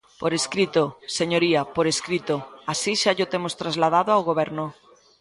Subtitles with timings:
[0.21, 0.81] Por escrito,
[1.19, 2.35] señoría, por escrito,
[2.71, 4.65] así xa llo temos trasladado ao Goberno.